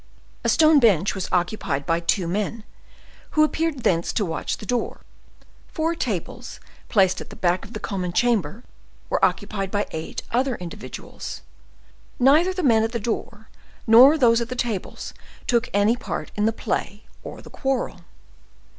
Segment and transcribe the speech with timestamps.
[0.43, 2.63] A stone bench was occupied by two men,
[3.37, 5.01] who appeared thence to watch the door;
[5.67, 8.63] four tables, placed at the back of the common chamber,
[9.11, 11.41] were occupied by eight other individuals.
[12.17, 13.47] Neither the men at the door,
[13.85, 15.13] nor those at the tables
[15.45, 17.99] took any part in the play or the quarrel.